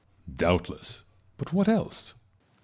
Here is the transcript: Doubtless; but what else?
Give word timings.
Doubtless; 0.35 1.03
but 1.37 1.53
what 1.53 1.67
else? 1.69 2.15